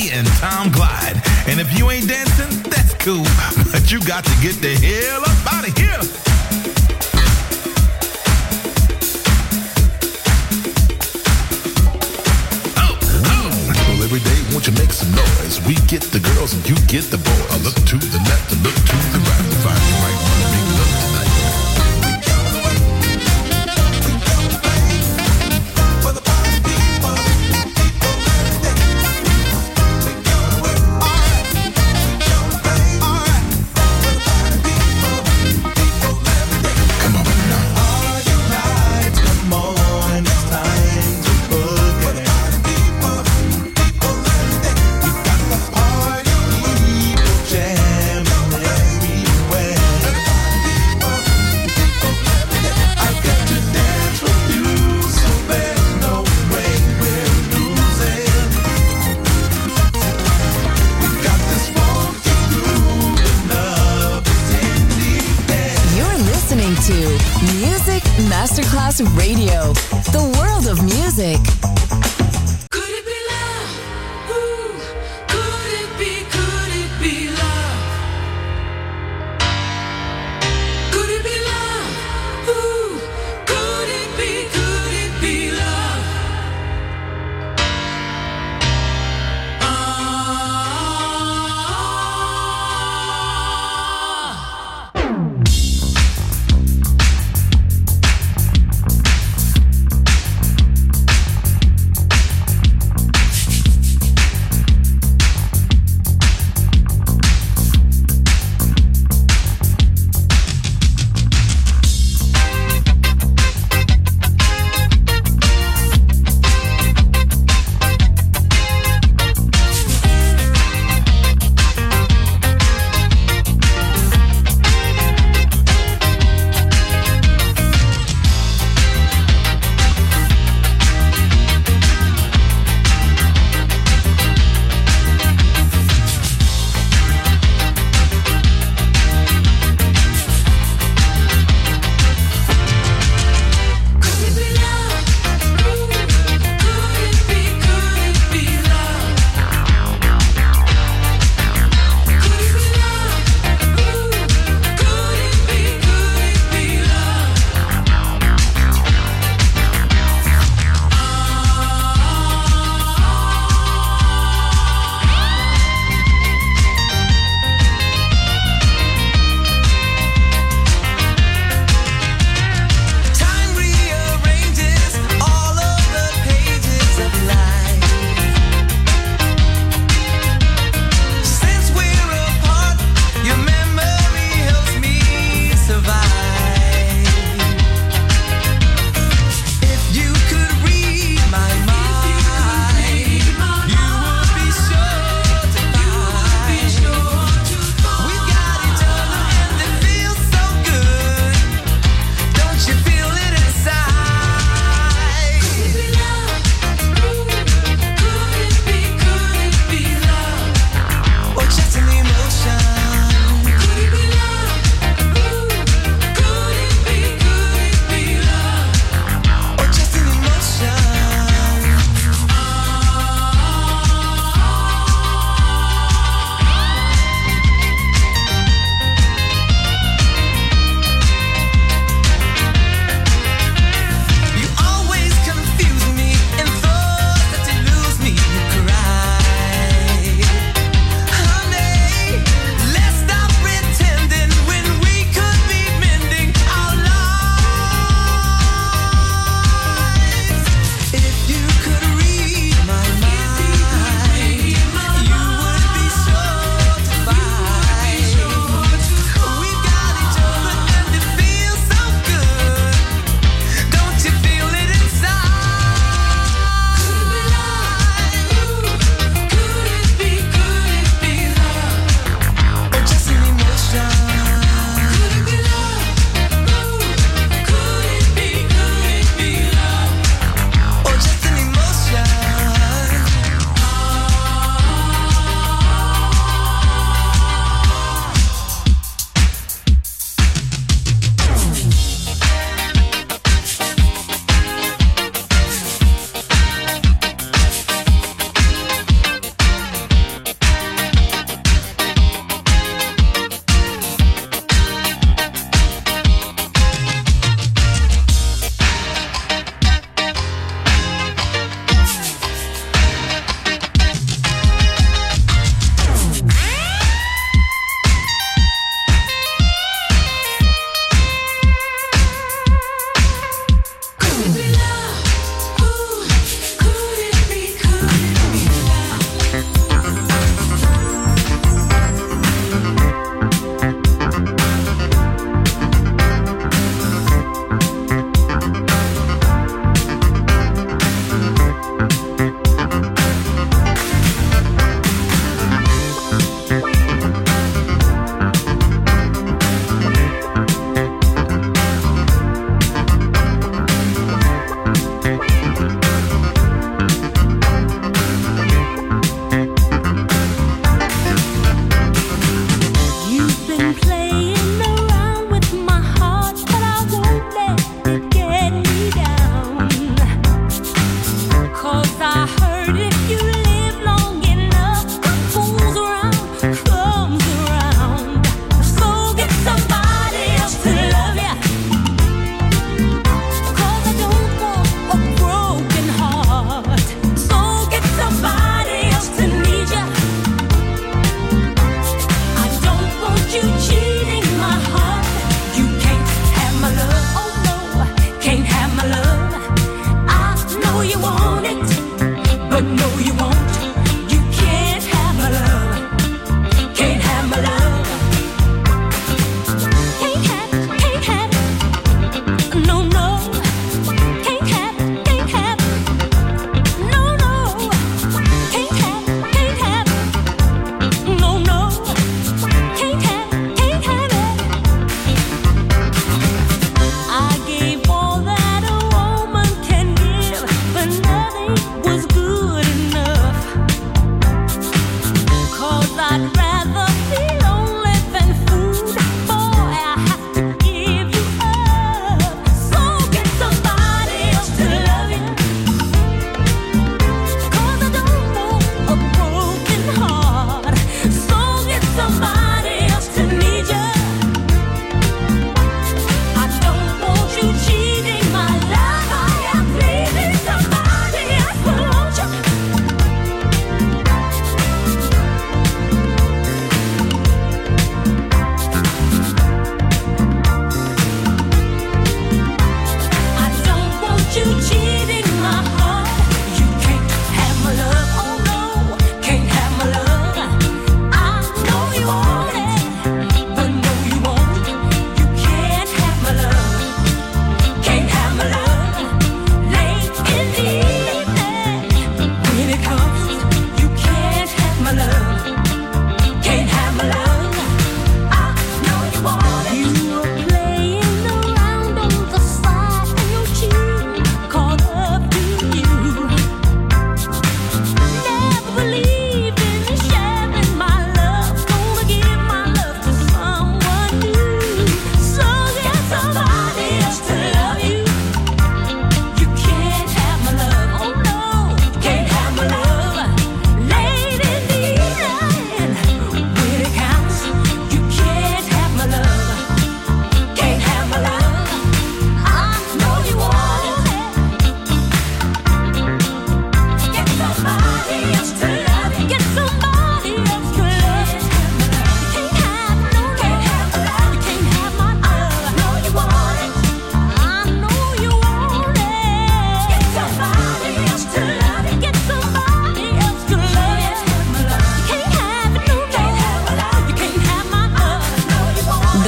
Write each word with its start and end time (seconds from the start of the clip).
Joe 0.00 0.16
and 0.16 0.26
Tom 0.38 0.70
Glide. 0.70 1.20
And 1.46 1.60
if 1.60 1.76
you 1.78 1.90
ain't 1.90 2.08
dancing, 2.08 2.62
that's 2.70 2.94
cool. 2.94 3.24
But 3.72 3.90
you 3.90 4.00
got 4.00 4.24
to 4.24 4.34
get 4.42 4.56
the 4.60 4.74
hell 4.74 5.22
up 5.22 5.54
out 5.54 5.68
of 5.68 5.76
here. 5.76 6.00
Oh, 12.76 12.98
oh. 13.26 14.04
Every 14.04 14.20
day, 14.20 14.38
won't 14.52 14.66
you 14.66 14.72
make 14.74 14.92
some 14.92 15.12
noise? 15.12 15.60
We 15.66 15.74
get 15.86 16.02
the 16.02 16.20
girls 16.20 16.52
and 16.54 16.68
you 16.68 16.76
get 16.86 17.04
the 17.10 17.18
boys. 17.18 17.50
I 17.50 17.58
look 17.58 17.74
to 17.74 17.96
the 17.96 18.18
left 18.28 18.52
and 18.52 18.62
look 18.62 18.74
to 18.74 18.96
the 19.12 19.18
right. 19.18 19.50
to 19.50 19.56
Find 19.62 19.76
the 19.76 19.96
right 20.02 20.19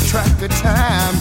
you 0.00 0.06
track 0.08 0.42
of 0.42 0.50
time. 0.50 1.14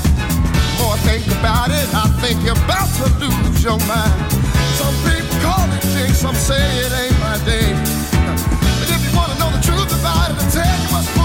More 0.80 0.98
think 1.08 1.26
about 1.40 1.70
it, 1.70 1.88
I 1.94 2.08
think 2.22 2.44
you're 2.44 2.58
about 2.66 2.90
to 3.00 3.08
lose 3.20 3.64
your 3.64 3.80
mind. 3.88 4.32
Some 4.80 4.96
people 5.08 5.36
call 5.42 5.68
it 5.72 5.82
jinx, 5.94 6.20
some 6.20 6.36
say 6.36 6.60
it 6.84 6.92
ain't 6.92 7.20
my 7.20 7.38
day. 7.46 7.72
But 8.80 8.90
if 8.90 9.02
you 9.06 9.12
wanna 9.16 9.40
know 9.40 9.52
the 9.52 9.62
truth 9.64 9.92
about 10.00 10.32
it, 10.32 10.38
I'll 10.40 10.52
tell 10.52 10.76
you 10.82 10.90
what's 10.92 11.25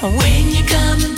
When 0.00 0.48
you 0.48 0.62
come 0.64 1.17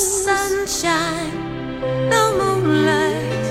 sunshine, 0.00 1.34
no 2.08 2.32
moonlight, 2.38 3.46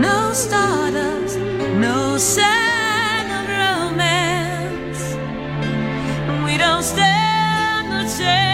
no 0.00 0.32
stardust, 0.32 1.38
no 1.76 2.16
sign 2.16 3.26
of 3.38 3.46
romance. 3.64 5.02
We 6.46 6.56
don't 6.56 6.82
stand 6.82 7.92
a 7.92 8.08
chance. 8.18 8.53